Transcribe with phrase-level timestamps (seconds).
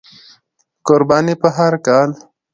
[0.87, 2.09] قرباني په هر کال،